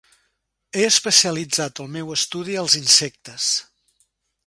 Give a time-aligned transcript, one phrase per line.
[0.77, 3.55] He especialitzat el meu estudi als insectes.